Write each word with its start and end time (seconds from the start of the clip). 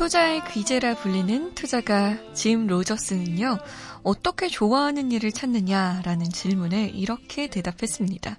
투자의 0.00 0.42
귀재라 0.50 0.94
불리는 0.94 1.54
투자가 1.54 2.16
짐 2.32 2.66
로저스는요, 2.66 3.58
어떻게 4.02 4.48
좋아하는 4.48 5.12
일을 5.12 5.30
찾느냐라는 5.30 6.30
질문에 6.30 6.86
이렇게 6.86 7.48
대답했습니다. 7.48 8.38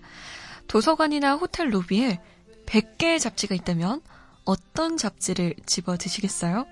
도서관이나 0.65 1.35
호텔 1.35 1.71
로비에 1.71 2.19
100개의 2.65 3.19
잡지가 3.19 3.53
있다면 3.53 4.01
어떤 4.43 4.97
잡지를 4.97 5.53
집어 5.67 5.97
드시겠어요? 5.97 6.65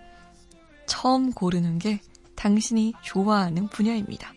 처음 0.88 1.34
고르는 1.34 1.78
게 1.78 2.02
당신이 2.36 2.94
좋아하는 3.04 3.68
분야입니다. 3.68 4.34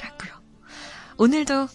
라고요. 0.00 0.32
오늘도 1.18 1.68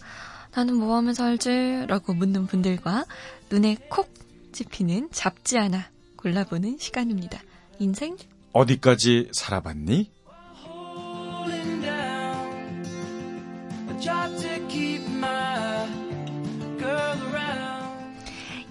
나는 0.56 0.74
뭐 0.74 0.96
하면 0.96 1.14
살지? 1.14 1.86
라고 1.86 2.14
묻는 2.14 2.48
분들과 2.48 3.04
눈에 3.48 3.76
콕 3.88 4.12
찝히는 4.50 5.10
잡지 5.12 5.56
하나 5.56 5.88
골라보는 6.16 6.78
시간입니다. 6.78 7.40
인생 7.78 8.16
어디까지 8.52 9.28
살아봤니? 9.32 10.10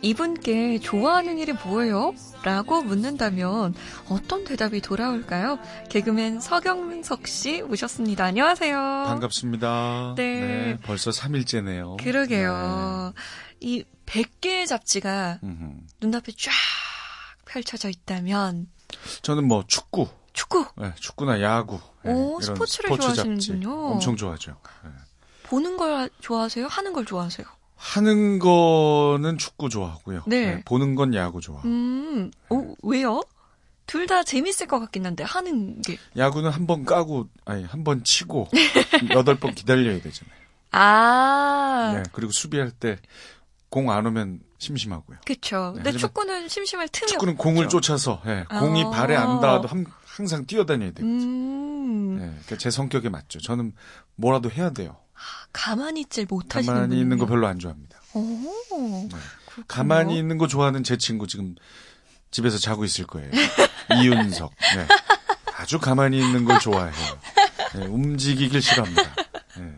이분께 0.01 0.79
좋아하는 0.79 1.37
일이 1.37 1.53
뭐예요? 1.53 2.13
라고 2.43 2.81
묻는다면 2.81 3.73
어떤 4.09 4.43
대답이 4.45 4.79
돌아올까요? 4.79 5.59
개그맨 5.89 6.39
서경석 6.39 7.27
씨 7.27 7.61
오셨습니다. 7.61 8.23
안녕하세요. 8.23 8.77
반갑습니다. 9.07 10.13
네. 10.15 10.39
네, 10.41 10.77
벌써 10.83 11.11
3일째네요. 11.11 12.01
그러게요. 12.01 13.13
이 13.59 13.83
100개의 14.05 14.67
잡지가 14.67 15.39
음흠. 15.43 15.77
눈앞에 15.99 16.31
쫙 16.37 16.51
펼쳐져 17.45 17.89
있다면 17.89 18.67
저는 19.21 19.47
뭐 19.47 19.63
축구, 19.67 20.07
축구 20.33 20.65
네, 20.77 20.93
축구나 20.95 21.41
야구, 21.41 21.79
네, 22.03 22.11
오, 22.13 22.39
스포츠를 22.41 22.89
스포츠 22.89 23.01
좋아하시는군요. 23.01 23.87
엄청 23.93 24.15
좋아하죠. 24.15 24.55
네. 24.83 24.89
보는 25.43 25.77
걸 25.77 26.09
좋아하세요? 26.21 26.67
하는 26.67 26.93
걸 26.93 27.05
좋아하세요? 27.05 27.45
하는 27.75 28.39
거는 28.39 29.37
축구 29.37 29.69
좋아하고요. 29.69 30.23
네. 30.27 30.63
보는 30.65 30.95
건 30.95 31.13
야구 31.13 31.41
좋아. 31.41 31.61
음, 31.65 32.31
오, 32.49 32.75
왜요? 32.83 33.21
둘 33.85 34.05
다 34.07 34.21
재밌을 34.23 34.67
것 34.67 34.79
같긴 34.81 35.05
한데 35.05 35.23
하는 35.23 35.81
게 35.81 35.97
야구는 36.17 36.49
한 36.49 36.67
번 36.67 36.83
까고 36.83 37.29
아니 37.45 37.63
한 37.63 37.85
번 37.85 38.03
치고 38.03 38.49
여덟 39.15 39.39
번 39.39 39.53
기다려야 39.55 40.01
되잖아요. 40.01 40.37
아, 40.71 41.93
네, 41.95 42.03
그리고 42.11 42.31
수비할 42.33 42.71
때 42.71 42.97
공 43.69 43.89
안 43.89 44.05
오면 44.05 44.39
심심하고요. 44.59 45.17
그쵸. 45.25 45.73
네, 45.75 45.83
근데 45.83 45.97
축구는 45.97 46.47
심심할 46.47 46.87
틈이 46.89 47.07
축구는 47.11 47.33
없죠. 47.33 47.43
공을 47.43 47.69
쫓아서 47.69 48.21
예, 48.25 48.45
공이 48.49 48.83
아. 48.85 48.89
발에 48.91 49.15
안 49.15 49.39
닿아도 49.41 49.67
함- 49.67 49.85
항상 50.05 50.45
뛰어다녀야 50.45 50.91
돼요. 50.91 51.05
음, 51.05 52.15
예, 52.19 52.25
그러니까 52.27 52.57
제 52.57 52.71
성격에 52.71 53.09
맞죠. 53.09 53.39
저는 53.39 53.73
뭐라도 54.15 54.49
해야 54.49 54.69
돼요. 54.71 54.97
가만히 55.51 56.01
있질 56.01 56.27
못하시는 56.29 56.73
가만히 56.73 56.99
있는 56.99 57.17
거. 57.17 57.25
별로 57.25 57.45
안 57.47 57.59
좋아합니다. 57.59 57.99
오, 58.13 58.21
네. 59.11 59.17
가만히 59.67 60.17
있는 60.17 60.37
거 60.37 60.47
좋아하는 60.47 60.83
제 60.83 60.97
친구 60.97 61.27
지금 61.27 61.55
집에서 62.31 62.57
자고 62.57 62.83
있을 62.85 63.05
거예요. 63.05 63.29
이윤석. 64.01 64.51
네. 64.75 64.87
아주 65.57 65.79
가만히 65.79 66.19
있는 66.19 66.45
걸 66.45 66.59
좋아해요. 66.59 66.93
네, 67.75 67.85
움직이길 67.85 68.61
싫어합니다. 68.61 69.15
네. 69.57 69.73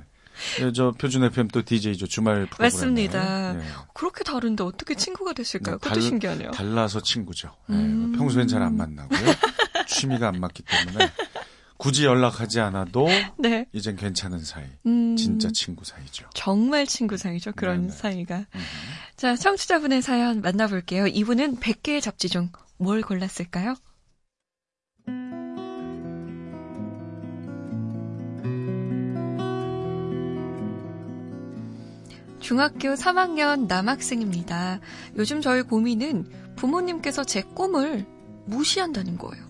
네, 0.60 0.72
저 0.74 0.92
표준 0.92 1.24
FM 1.24 1.48
또 1.50 1.64
DJ죠 1.64 2.08
주말 2.08 2.46
프로그램. 2.48 2.66
맞습니다. 2.66 3.56
그렇게 3.94 4.24
다른데 4.24 4.64
어떻게 4.64 4.96
친구가 4.96 5.34
됐을까요? 5.34 5.76
네, 5.76 5.80
그것도 5.80 5.94
달- 5.96 6.02
신기하네요. 6.02 6.52
달라서 6.52 7.02
친구죠. 7.02 7.56
네, 7.68 7.76
음. 7.76 8.14
평소엔 8.18 8.48
잘 8.48 8.62
안 8.62 8.76
만나고요. 8.78 9.20
취미가 9.88 10.28
안 10.30 10.40
맞기 10.40 10.64
때문에 10.64 11.10
굳이 11.78 12.04
연락하지 12.06 12.60
않아도 12.60 13.08
네. 13.38 13.66
이젠 13.72 13.96
괜찮은 13.96 14.44
사이. 14.44 14.66
음, 14.86 15.16
진짜 15.16 15.50
친구 15.54 15.86
사이죠. 15.86 16.26
정말 16.34 16.86
친구 16.86 17.16
사이죠. 17.18 17.54
그런 17.56 17.88
네네. 17.88 17.94
사이가. 17.94 18.38
음. 18.38 18.60
자, 19.16 19.36
청취자분의 19.36 20.02
사연 20.02 20.42
만나볼게요. 20.42 21.08
이분은 21.08 21.58
100개의 21.60 22.02
잡지 22.02 22.28
중 22.30 22.50
뭘 22.82 23.02
골랐을까요? 23.02 23.76
중학교 32.50 32.96
3학년 32.96 33.68
남학생입니다. 33.68 34.80
요즘 35.18 35.40
저의 35.40 35.62
고민은 35.62 36.56
부모님께서 36.56 37.24
제 37.24 37.44
꿈을 37.44 38.08
무시한다는 38.48 39.20
거예요. 39.20 39.46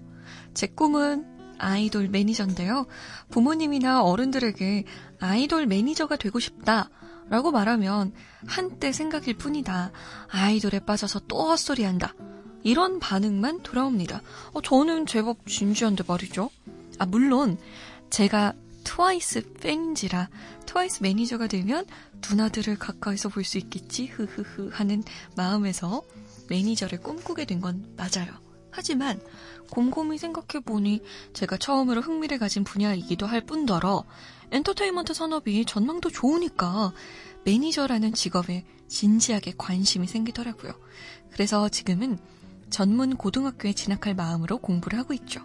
제 0.53 0.67
꿈은 0.67 1.25
아이돌 1.59 2.09
매니저인데요. 2.09 2.87
부모님이나 3.29 4.03
어른들에게 4.03 4.83
아이돌 5.21 5.65
매니저가 5.67 6.17
되고 6.17 6.41
싶다. 6.41 6.89
라고 7.29 7.51
말하면 7.51 8.11
한때 8.45 8.91
생각일 8.91 9.37
뿐이다. 9.37 9.93
아이돌에 10.29 10.79
빠져서 10.79 11.21
또 11.29 11.47
헛소리 11.47 11.85
한다. 11.85 12.13
이런 12.63 12.99
반응만 12.99 13.61
돌아옵니다. 13.63 14.21
어, 14.51 14.61
저는 14.61 15.05
제법 15.05 15.47
진지한데 15.47 16.03
말이죠. 16.05 16.49
아, 16.97 17.05
물론 17.05 17.57
제가 18.09 18.55
트와이스 18.83 19.53
팬인지라 19.53 20.29
트와이스 20.65 21.03
매니저가 21.03 21.47
되면 21.47 21.85
누나들을 22.29 22.77
가까이서 22.77 23.29
볼 23.29 23.43
수 23.43 23.57
있겠지 23.57 24.05
흐흐흐 24.07 24.69
하는 24.73 25.03
마음에서 25.35 26.03
매니저를 26.49 27.01
꿈꾸게 27.01 27.45
된 27.45 27.61
건 27.61 27.93
맞아요. 27.95 28.31
하지만 28.71 29.19
곰곰이 29.71 30.17
생각해보니 30.17 31.01
제가 31.33 31.57
처음으로 31.57 32.01
흥미를 32.01 32.39
가진 32.39 32.63
분야이기도 32.63 33.25
할 33.25 33.41
뿐더러 33.45 34.03
엔터테인먼트 34.51 35.13
산업이 35.13 35.65
전망도 35.65 36.09
좋으니까 36.09 36.93
매니저라는 37.45 38.13
직업에 38.13 38.65
진지하게 38.87 39.53
관심이 39.57 40.07
생기더라고요. 40.07 40.73
그래서 41.31 41.69
지금은 41.69 42.17
전문 42.69 43.15
고등학교에 43.15 43.73
진학할 43.73 44.13
마음으로 44.15 44.57
공부를 44.59 44.97
하고 44.99 45.13
있죠. 45.13 45.41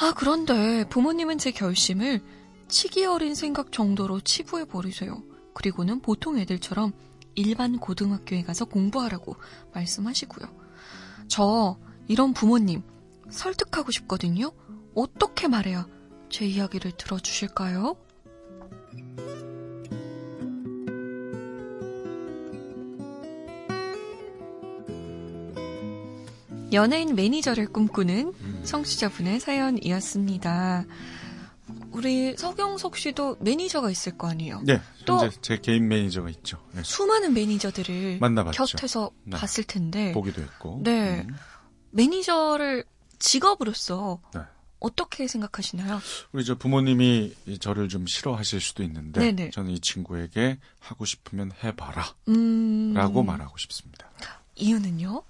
아, 0.00 0.12
그런데 0.16 0.88
부모님은 0.88 1.38
제 1.38 1.50
결심을 1.50 2.22
치기 2.68 3.04
어린 3.04 3.34
생각 3.34 3.72
정도로 3.72 4.20
치부해 4.20 4.64
버리세요. 4.64 5.24
그리고는 5.54 6.00
보통 6.00 6.38
애들처럼 6.38 6.92
일반 7.34 7.80
고등학교에 7.80 8.42
가서 8.42 8.64
공부하라고 8.64 9.34
말씀하시고요. 9.74 10.46
저 11.26 11.76
이런 12.06 12.32
부모님 12.32 12.82
설득하고 13.28 13.90
싶거든요. 13.90 14.52
어떻게 14.94 15.48
말해야 15.48 15.88
제 16.30 16.46
이야기를 16.46 16.92
들어주실까요? 16.92 17.96
연예인 26.72 27.14
매니저를 27.14 27.72
꿈꾸는 27.72 28.34
음. 28.40 28.62
청취자분의 28.64 29.40
사연이었습니다. 29.40 30.84
우리 31.92 32.36
서경석 32.36 32.96
씨도 32.96 33.36
매니저가 33.40 33.90
있을 33.90 34.16
거 34.16 34.28
아니에요? 34.28 34.62
네, 34.64 34.80
또- 35.04 35.28
제 35.40 35.58
개인 35.58 35.88
매니저가 35.88 36.28
있죠. 36.30 36.62
네, 36.72 36.82
수많은 36.82 37.34
매니저들을 37.34 38.18
만나봤죠. 38.20 38.64
곁에서 38.64 39.10
네. 39.24 39.36
봤을 39.36 39.64
텐데 39.64 40.12
보기도 40.12 40.42
했고. 40.42 40.80
네. 40.84 41.24
음. 41.28 41.34
매니저를 41.90 42.84
직업으로서 43.18 44.20
네. 44.34 44.40
어떻게 44.80 45.26
생각하시나요? 45.26 46.00
우리 46.32 46.44
저 46.44 46.56
부모님이 46.56 47.34
이 47.46 47.58
저를 47.58 47.88
좀 47.88 48.06
싫어하실 48.06 48.60
수도 48.60 48.82
있는데 48.84 49.20
네네. 49.20 49.50
저는 49.50 49.72
이 49.72 49.80
친구에게 49.80 50.58
하고 50.78 51.04
싶으면 51.04 51.50
해봐라 51.64 52.14
음... 52.28 52.92
라고 52.94 53.24
말하고 53.24 53.58
싶습니다. 53.58 54.08
이유는요? 54.54 55.22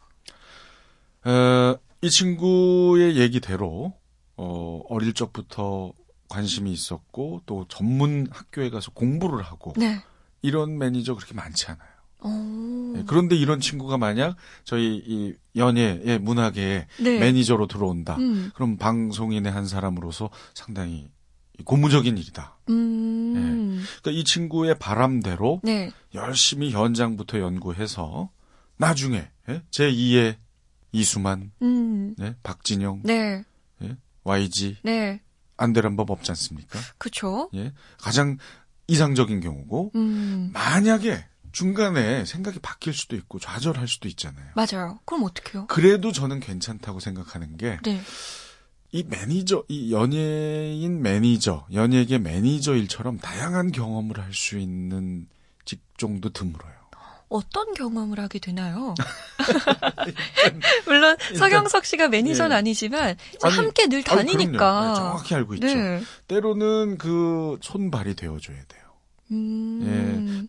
어, 1.28 1.78
이 2.00 2.08
친구의 2.08 3.18
얘기대로 3.18 3.92
어, 4.36 4.82
어릴 4.88 5.12
적부터 5.12 5.92
관심이 6.28 6.72
있었고 6.72 7.42
또 7.44 7.66
전문 7.68 8.26
학교에 8.30 8.70
가서 8.70 8.92
공부를 8.92 9.42
하고 9.42 9.74
네. 9.76 10.02
이런 10.40 10.78
매니저 10.78 11.14
그렇게 11.14 11.34
많지 11.34 11.66
않아요. 11.66 11.88
어... 12.20 12.92
네, 12.94 13.04
그런데 13.06 13.36
이런 13.36 13.60
친구가 13.60 13.96
만약 13.98 14.36
저희 14.64 15.02
이 15.06 15.34
연예의 15.54 16.18
문화계에 16.18 16.86
네. 17.00 17.18
매니저로 17.18 17.66
들어온다. 17.66 18.16
음. 18.16 18.50
그럼 18.54 18.76
방송인의 18.76 19.52
한 19.52 19.66
사람으로서 19.66 20.30
상당히 20.54 21.08
고무적인 21.64 22.16
일이다. 22.16 22.58
음. 22.70 23.82
그러니까 24.00 24.20
이 24.20 24.24
친구의 24.24 24.78
바람대로 24.78 25.60
네. 25.62 25.90
열심히 26.14 26.70
현장부터 26.70 27.40
연구해서 27.40 28.30
나중에 28.76 29.28
예? 29.48 29.62
제2의 29.70 30.36
이수만, 30.92 31.52
음. 31.62 32.14
네? 32.18 32.34
박진영, 32.42 33.02
네. 33.04 33.44
예? 33.82 33.96
YG 34.24 34.78
네. 34.82 35.20
안 35.56 35.72
되는 35.72 35.96
법 35.96 36.10
없지 36.10 36.30
않습니까? 36.32 36.78
그쵸. 36.98 37.50
예? 37.54 37.72
가장 37.98 38.38
이상적인 38.86 39.40
경우고 39.40 39.92
음. 39.96 40.50
만약에 40.52 41.24
중간에 41.52 42.24
생각이 42.24 42.58
바뀔 42.60 42.92
수도 42.92 43.16
있고 43.16 43.38
좌절할 43.38 43.88
수도 43.88 44.08
있잖아요. 44.08 44.46
맞아요. 44.54 44.98
그럼 45.04 45.24
어떡해요? 45.24 45.66
그래도 45.66 46.12
저는 46.12 46.40
괜찮다고 46.40 47.00
생각하는 47.00 47.56
게 47.56 47.78
네. 47.84 48.00
이 48.92 49.02
매니저, 49.02 49.64
이 49.68 49.92
연예인 49.92 51.02
매니저, 51.02 51.66
연예계 51.72 52.18
매니저 52.18 52.76
일처럼 52.76 53.18
다양한 53.18 53.72
경험을 53.72 54.18
할 54.20 54.32
수 54.32 54.58
있는 54.58 55.26
직종도 55.64 56.30
드물어요. 56.30 56.72
어떤 57.28 57.74
경험을 57.74 58.18
하게 58.20 58.38
되나요? 58.38 58.94
물론 60.86 61.16
서경석 61.36 61.84
씨가 61.84 62.08
매니저는 62.08 62.52
예. 62.54 62.58
아니지만 62.58 63.16
아니, 63.42 63.54
함께 63.54 63.86
늘 63.86 63.98
아니, 63.98 64.04
그럼요. 64.04 64.32
다니니까. 64.32 64.88
네, 64.88 64.94
정확히 64.94 65.34
알고 65.34 65.54
있죠. 65.54 65.66
네. 65.66 66.02
때로는 66.26 66.98
그 66.98 67.58
손발이 67.60 68.14
되어줘야 68.16 68.56
돼요. 68.56 68.82
음. 69.30 69.77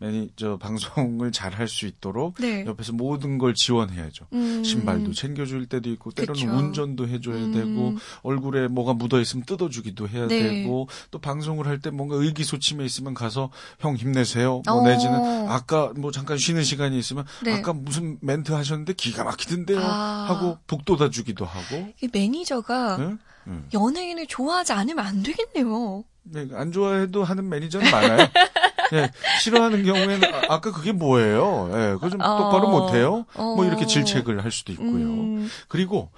예, 0.09 0.11
매니저 0.11 0.57
방송을 0.57 1.31
잘 1.31 1.49
할 1.59 1.67
수 1.67 1.85
있도록 1.87 2.35
네. 2.39 2.65
옆에서 2.65 2.93
모든 2.93 3.37
걸 3.37 3.53
지원해야죠. 3.53 4.25
음. 4.33 4.63
신발도 4.63 5.13
챙겨줄 5.13 5.67
때도 5.67 5.89
있고 5.91 6.11
때로는 6.11 6.41
그쵸. 6.41 6.55
운전도 6.57 7.07
해줘야 7.07 7.35
음. 7.35 7.51
되고 7.51 7.95
얼굴에 8.21 8.67
뭐가 8.67 8.93
묻어 8.93 9.19
있으면 9.19 9.45
뜯어주기도 9.45 10.07
해야 10.07 10.27
네. 10.27 10.41
되고 10.41 10.87
또 11.11 11.19
방송을 11.19 11.67
할 11.67 11.79
때 11.79 11.89
뭔가 11.89 12.15
의기소침해 12.15 12.83
있으면 12.85 13.13
가서 13.13 13.51
형 13.79 13.95
힘내세요. 13.95 14.61
뭐 14.65 14.75
어. 14.81 14.83
내지는 14.83 15.49
아까 15.49 15.91
뭐 15.95 16.11
잠깐 16.11 16.37
쉬는 16.37 16.63
시간이 16.63 16.97
있으면 16.97 17.25
네. 17.43 17.53
아까 17.53 17.73
무슨 17.73 18.17
멘트 18.21 18.51
하셨는데 18.51 18.93
기가 18.93 19.23
막히던데요 19.23 19.79
아. 19.81 20.25
하고 20.29 20.57
북돋아 20.67 21.09
주기도 21.09 21.45
하고 21.45 21.89
이 22.01 22.09
매니저가 22.11 22.97
네? 22.97 23.15
네. 23.45 23.59
연예인을 23.73 24.27
좋아하지 24.27 24.73
않으면 24.73 25.05
안 25.05 25.23
되겠네요. 25.23 26.03
네, 26.23 26.47
안 26.53 26.71
좋아해도 26.71 27.23
하는 27.23 27.49
매니저는 27.49 27.89
많아요. 27.91 28.27
예, 28.93 29.11
싫어하는 29.41 29.83
경우에는 29.83 30.33
아, 30.33 30.41
아까 30.55 30.71
그게 30.71 30.91
뭐예요? 30.91 31.69
예, 31.73 31.93
그거 31.93 32.09
좀 32.09 32.21
어. 32.21 32.37
똑바로 32.37 32.69
못해요? 32.69 33.25
어. 33.35 33.55
뭐 33.55 33.65
이렇게 33.65 33.85
질책을 33.85 34.43
할 34.43 34.51
수도 34.51 34.71
있고요. 34.73 34.87
음. 34.89 35.49
그리고 35.67 36.11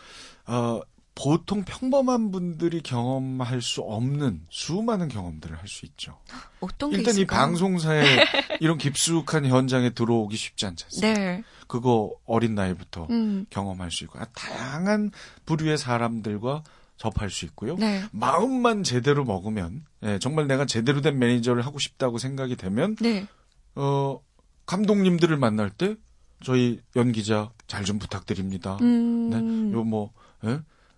어, 0.46 0.82
보통 1.14 1.64
평범한 1.66 2.32
분들이 2.32 2.82
경험할 2.82 3.62
수 3.62 3.82
없는 3.82 4.46
수많은 4.50 5.10
경험들을 5.10 5.58
할 5.58 5.68
수 5.68 5.86
있죠. 5.86 6.18
어떤 6.62 6.90
게 6.92 6.98
일단 6.98 7.16
이? 7.18 7.26
방송사에 7.26 8.02
이런 8.62 8.78
깊숙한 8.78 9.46
현장에 9.46 9.92
들어오기 9.92 10.36
쉽지 10.38 10.66
않지 10.66 10.86
않습니까? 10.86 11.20
네. 11.20 11.44
그거 11.68 12.12
어린 12.26 12.56
나이부터 12.56 13.08
음. 13.10 13.46
경험할 13.50 13.92
수 13.92 14.04
있고 14.06 14.20
아, 14.20 14.26
다양한 14.34 15.12
부류의 15.46 15.78
사람들과 15.78 16.64
접할 17.02 17.32
수 17.32 17.46
있고요. 17.46 17.76
네. 17.78 18.04
마음만 18.12 18.84
제대로 18.84 19.26
먹으면 19.26 19.84
예, 20.04 20.20
정말 20.20 20.46
내가 20.46 20.66
제대로 20.68 21.02
된 21.02 21.18
매니저를 21.18 21.66
하고 21.66 21.80
싶다고 21.80 22.20
생각이 22.20 22.56
되면 22.56 22.96
네. 23.02 23.26
어 23.74 24.20
감독님들을 24.68 25.36
만날 25.38 25.72
때 25.72 25.96
저희 26.44 26.80
연기자 26.96 27.52
잘 27.66 27.84
좀 27.86 27.98
부탁드립니다. 27.98 28.78
음. 28.82 29.30
네, 29.32 29.74
요뭐 29.76 30.12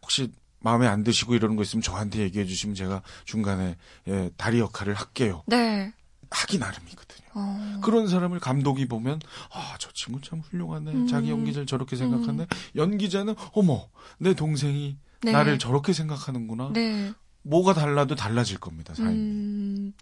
혹시 0.01 0.29
마음에 0.59 0.87
안 0.87 1.03
드시고 1.05 1.35
이러는 1.35 1.55
거 1.55 1.61
있으면 1.63 1.81
저한테 1.81 2.19
얘기해 2.19 2.43
주시면 2.45 2.75
제가 2.75 3.01
중간에 3.23 3.77
예, 4.09 4.29
다리 4.35 4.59
역할을 4.59 4.93
할게요. 4.95 5.43
네. 5.47 5.93
하기 6.31 6.57
나름이거든요. 6.57 7.27
어. 7.35 7.79
그런 7.83 8.07
사람을 8.09 8.39
감독이 8.39 8.87
보면 8.87 9.19
아 9.53 9.75
저 9.79 9.89
친구 9.93 10.19
참 10.21 10.39
훌륭하네. 10.39 10.91
음. 10.91 11.07
자기 11.07 11.29
연기자를 11.31 11.65
저렇게 11.65 11.95
생각하네. 11.95 12.47
연기자는 12.75 13.35
어머 13.53 13.87
내 14.17 14.33
동생이 14.33 14.97
네. 15.23 15.31
나를 15.31 15.59
저렇게 15.59 15.93
생각하는구나. 15.93 16.71
네. 16.73 17.11
뭐가 17.45 17.73
달라도 17.73 18.15
달라질 18.15 18.57
겁니다. 18.57 18.93
삶이. 18.95 19.09
음. 19.09 19.93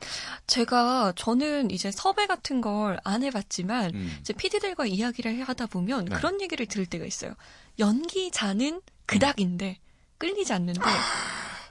제가 0.45 1.13
저는 1.15 1.71
이제 1.71 1.89
섭외 1.91 2.27
같은 2.27 2.61
걸 2.61 2.99
안 3.03 3.23
해봤지만 3.23 3.95
음. 3.95 4.17
이제 4.19 4.33
PD들과 4.33 4.85
이야기를 4.85 5.43
하다 5.43 5.65
보면 5.67 6.05
네. 6.05 6.15
그런 6.15 6.39
얘기를 6.41 6.65
들을 6.67 6.85
때가 6.85 7.05
있어요. 7.05 7.33
연기자는 7.79 8.81
그닥인데 9.07 9.79
끌리지 10.19 10.53
않는데 10.53 10.81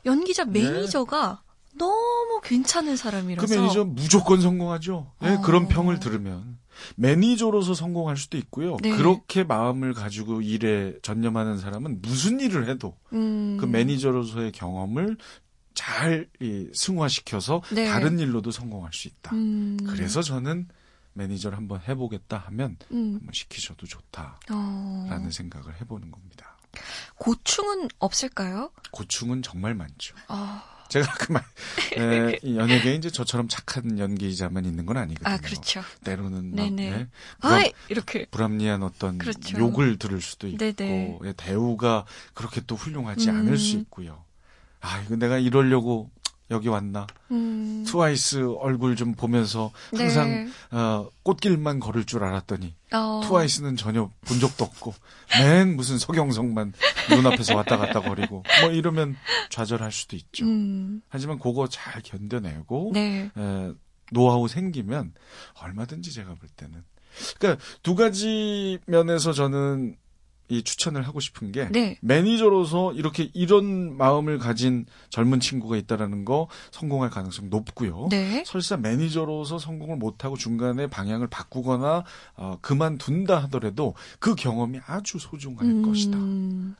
연기자 0.05 0.45
네. 0.45 0.61
매니저가 0.63 1.43
너무 1.79 2.41
괜찮은 2.43 2.93
그 2.93 2.97
사람이라서 2.97 3.55
매니저 3.61 3.85
무조건 3.85 4.41
성공하죠. 4.41 5.13
예, 5.23 5.29
어. 5.35 5.41
그런 5.41 5.69
평을 5.69 6.01
들으면 6.01 6.59
매니저로서 6.97 7.75
성공할 7.75 8.17
수도 8.17 8.39
있고요. 8.39 8.77
네. 8.83 8.91
그렇게 8.91 9.45
마음을 9.45 9.93
가지고 9.95 10.43
일에 10.43 10.97
전념하는 11.03 11.59
사람은 11.59 12.01
무슨 12.03 12.41
일을 12.41 12.69
해도 12.69 12.97
음. 13.13 13.57
그 13.59 13.67
매니저로서의 13.67 14.53
경험을 14.53 15.17
잘 15.75 16.29
이, 16.41 16.69
승화시켜서 16.75 17.63
네. 17.73 17.87
다른 17.87 18.19
일로도 18.19 18.51
성공할 18.51 18.93
수 18.93 19.09
있다. 19.09 19.35
음. 19.35 19.77
그래서 19.87 20.23
저는 20.23 20.69
매니저를 21.15 21.57
한번 21.57 21.81
해보겠다 21.87 22.39
하면 22.47 22.77
음. 22.93 23.15
한번 23.15 23.33
시키셔도 23.33 23.87
좋다라는 23.87 24.39
어. 24.51 25.31
생각을 25.31 25.81
해보는 25.81 26.11
겁니다. 26.11 26.57
고충은 27.17 27.89
없을까요? 27.99 28.71
고충은 28.93 29.43
정말 29.43 29.75
많죠. 29.75 30.15
아, 30.29 30.80
제가 30.91 31.15
그만 31.15 31.43
이 32.43 32.57
연예계에 32.57 32.97
이제 32.97 33.11
저처럼 33.11 33.49
착한 33.49 33.99
연기자만 33.99 34.65
있는 34.65 34.85
건 34.85 34.97
아니거든요. 34.97 35.33
아 35.35 35.39
그렇죠. 35.39 35.83
때로는 36.05 36.51
막 36.55 36.57
네네. 36.57 36.91
예, 36.91 37.07
불합, 37.41 37.73
이렇게 37.89 38.27
불합리한 38.27 38.83
어떤 38.83 39.19
그렇죠. 39.19 39.59
욕을 39.59 39.99
들을 39.99 40.21
수도 40.21 40.49
있고 40.49 40.59
네네. 40.59 41.19
예, 41.25 41.33
대우가 41.37 42.05
그렇게 42.35 42.61
또 42.67 42.75
훌륭하지 42.77 43.31
음. 43.31 43.37
않을 43.37 43.57
수 43.57 43.77
있고요. 43.77 44.25
아 44.81 45.01
이거 45.07 45.17
내가 45.17 45.39
이러려고 45.39 46.11
여기 46.51 46.69
왔나? 46.69 47.07
음. 47.31 47.85
트와이스 47.87 48.57
얼굴 48.59 48.97
좀 48.97 49.15
보면서 49.15 49.71
항상 49.97 50.29
네. 50.29 50.49
어, 50.77 51.09
꽃길만 51.23 51.79
걸을 51.79 52.05
줄 52.05 52.25
알았더니 52.25 52.75
어. 52.93 53.21
트와이스는 53.25 53.77
전혀 53.77 54.11
본 54.23 54.41
적도 54.41 54.65
없고 54.65 54.95
맨 55.39 55.77
무슨 55.77 55.99
서경석만 55.99 56.73
눈앞에서 57.11 57.55
왔다 57.55 57.77
갔다 57.77 58.01
거리고 58.01 58.43
뭐 58.63 58.71
이러면 58.71 59.17
좌절할 59.49 59.93
수도 59.93 60.17
있죠. 60.17 60.45
음. 60.45 61.03
하지만 61.09 61.39
그거 61.39 61.69
잘 61.69 62.03
견뎌내고 62.03 62.91
네. 62.95 63.31
에, 63.37 63.73
노하우 64.13 64.49
생기면 64.49 65.13
얼마든지 65.63 66.13
제가 66.13 66.35
볼 66.35 66.49
때는 66.57 66.83
그러니까 67.39 67.63
두 67.83 67.95
가지 67.95 68.79
면에서 68.87 69.33
저는 69.33 69.97
이 70.51 70.63
추천을 70.65 71.07
하고 71.07 71.21
싶은 71.21 71.53
게 71.53 71.69
네. 71.71 71.97
매니저로서 72.03 72.93
이렇게 72.95 73.31
이런 73.35 73.97
마음을 73.97 74.39
가진 74.39 74.85
젊은 75.09 75.39
친구가 75.41 75.77
있다라는 75.77 76.25
거 76.25 76.49
성공할 76.73 77.09
가능성 77.11 77.49
높고요. 77.51 78.09
네. 78.11 78.43
설사 78.45 78.77
매니저로서 78.77 79.59
성공을 79.59 79.97
못하고 79.97 80.37
중간에 80.37 80.89
방향을 80.89 81.29
바꾸거나 81.29 82.05
어, 82.35 82.59
그만둔다 82.61 83.39
하더라도 83.45 83.95
그 84.19 84.35
경험이 84.35 84.81
아주 84.87 85.19
소중할 85.19 85.65
음. 85.65 85.83
것이다. 85.83 86.19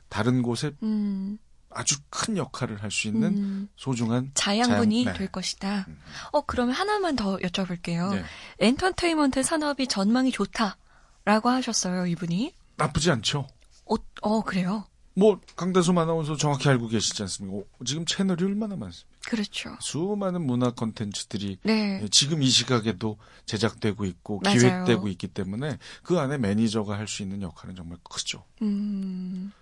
다른 0.09 0.43
곳에 0.43 0.73
음. 0.83 1.39
아주 1.73 1.95
큰 2.11 2.37
역할을 2.37 2.83
할 2.83 2.91
수 2.91 3.07
있는 3.07 3.29
음. 3.37 3.69
소중한 3.77 4.33
자양분이 4.35 5.05
자양- 5.05 5.13
네. 5.15 5.19
될 5.21 5.29
것이다. 5.31 5.85
음. 5.87 5.97
어, 6.33 6.41
그러면 6.41 6.75
하나만 6.75 7.15
더 7.15 7.37
여쭤볼게요. 7.37 8.13
네. 8.15 8.25
엔터테인먼트 8.59 9.45
산업이 9.45 9.87
전망이 9.87 10.33
좋다라고 10.33 11.49
하셨어요, 11.49 12.07
이분이. 12.07 12.53
나쁘지 12.77 13.11
않죠. 13.13 13.47
어, 13.91 13.95
어 14.23 14.43
그래요. 14.43 14.85
뭐 15.15 15.41
강다솜 15.57 15.99
아나운서 15.99 16.37
정확히 16.37 16.69
알고 16.69 16.89
계시지 16.89 17.21
않습니까? 17.23 17.59
어, 17.59 17.85
지금 17.85 18.07
채널이 18.07 18.45
얼마나 18.45 18.77
많습니까? 18.77 19.11
그렇죠. 19.27 19.77
수많은 19.81 20.47
문화 20.47 20.71
콘텐츠들이 20.71 21.59
네. 21.63 22.01
예, 22.03 22.09
지금 22.09 22.43
이 22.43 22.49
시각에도 22.49 23.19
제작되고 23.45 24.05
있고 24.07 24.41
맞아요. 24.43 24.59
기획되고 24.59 25.09
있기 25.09 25.29
때문에 25.29 25.79
그 26.03 26.19
안에 26.19 26.39
매니저가 26.39 26.97
할 26.97 27.07
수 27.09 27.23
있는 27.23 27.43
역할은 27.43 27.75
정말 27.75 27.99
크죠. 28.09 28.45
음. 28.63 29.53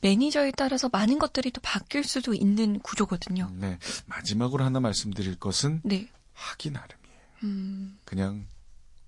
매니저에 0.00 0.52
따라서 0.56 0.88
많은 0.88 1.18
것들이 1.18 1.50
또 1.50 1.60
바뀔 1.60 2.04
수도 2.04 2.32
있는 2.32 2.78
구조거든요. 2.80 3.50
네. 3.54 3.78
마지막으로 4.06 4.64
하나 4.64 4.80
말씀드릴 4.80 5.36
것은 5.38 5.80
네. 5.84 6.08
하기 6.32 6.70
나름이에요. 6.70 7.20
음. 7.44 7.98
그냥 8.04 8.46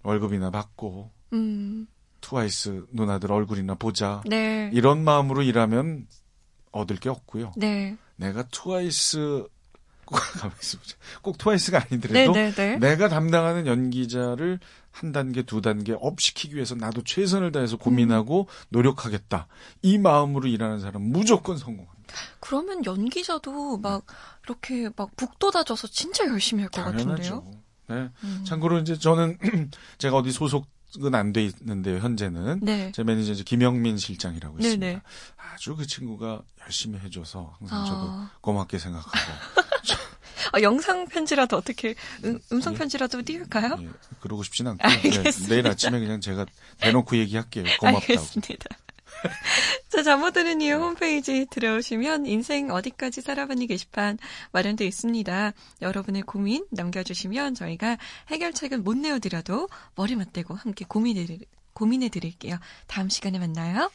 월급이나 0.03 0.51
받고 0.51 1.11
음. 1.33 1.87
트와이스 2.21 2.87
누나들 2.93 3.33
얼굴이나 3.33 3.75
보자. 3.75 4.23
네. 4.27 4.71
이런 4.73 5.05
마음으로 5.05 5.43
일하면 5.43 6.07
얻을 6.73 6.97
게 6.97 7.09
없고요. 7.09 7.53
네. 7.57 7.97
내가 8.17 8.45
트와이스 8.49 9.47
꼭 11.23 11.39
트와이스가 11.39 11.79
네, 11.81 11.87
아니더라도 11.91 12.33
네, 12.33 12.51
네. 12.53 12.77
내가 12.79 13.09
담당하는 13.09 13.67
연기자를 13.67 14.59
한 14.91 15.13
단계, 15.13 15.43
두 15.43 15.61
단계 15.61 15.95
up 16.01 16.21
시키기 16.21 16.57
위해서 16.57 16.75
나도 16.75 17.03
최선을 17.05 17.53
다해서 17.53 17.77
고민하고 17.77 18.49
음. 18.51 18.65
노력하겠다. 18.71 19.47
이 19.83 19.99
마음으로 19.99 20.49
일하는 20.49 20.81
사람 20.81 21.03
은 21.03 21.13
무조건 21.13 21.57
성공합니다. 21.57 22.13
그러면 22.41 22.85
연기자도 22.85 23.79
막 23.79 24.05
이렇게 24.45 24.91
막 24.97 25.15
북돋아져서 25.17 25.87
진짜 25.89 26.27
열심히 26.27 26.63
할 26.65 26.71
것 26.71 26.83
같은데요. 26.83 27.45
네. 27.89 28.09
음. 28.25 28.45
참고로 28.45 28.79
이제 28.79 28.99
저는 28.99 29.39
제가 29.99 30.17
어디 30.17 30.33
소속 30.33 30.67
은 30.99 31.15
안 31.15 31.33
돼 31.33 31.45
있는데요, 31.45 31.99
현재는. 31.99 32.61
네. 32.63 32.91
제 32.95 33.03
매니저 33.05 33.33
이제 33.33 33.43
김영민 33.45 33.97
실장이라고 33.99 34.57
네네. 34.59 34.69
있습니다. 34.69 35.03
아주 35.55 35.77
그 35.77 35.87
친구가 35.87 36.43
열심히 36.63 36.99
해줘서 36.99 37.55
항상 37.59 37.85
저도 37.85 38.01
아. 38.11 38.31
고맙게 38.41 38.79
생각하고. 38.79 39.11
저- 39.85 39.97
아, 40.53 40.61
영상 40.63 41.07
편지라도 41.07 41.57
어떻게 41.57 41.95
음, 42.25 42.41
성 42.61 42.75
편지라도 42.75 43.23
띄울까요? 43.23 43.77
예, 43.83 43.89
그러고 44.21 44.43
싶진 44.43 44.67
않고 44.67 44.89
네, 44.89 44.95
알겠습니다. 45.19 45.55
내일 45.55 45.67
아침에 45.69 46.01
그냥 46.01 46.21
제가 46.21 46.47
대놓고 46.79 47.17
얘기할게요. 47.19 47.65
고맙다고. 47.79 48.13
알겠습니다. 48.13 48.65
자, 49.89 50.03
잠못 50.03 50.35
드는 50.35 50.61
이유 50.61 50.77
홈페이지 50.77 51.47
들어오시면 51.51 52.27
인생 52.27 52.71
어디까지 52.71 53.21
살아봤니 53.23 53.67
게시판 53.67 54.19
마련되어 54.53 54.87
있습니다. 54.87 55.53
여러분의 55.83 56.23
고민 56.23 56.67
남겨주시면 56.71 57.55
저희가 57.55 57.99
해결책은 58.29 58.85
못 58.85 58.97
내어드려도 58.97 59.69
머리 59.97 60.17
맞대고 60.17 60.55
함께 60.55 60.85
고민해, 60.89 61.27
고민해 61.73 62.09
드릴게요. 62.09 62.59
다음 62.87 63.09
시간에 63.09 63.39
만나요. 63.39 63.91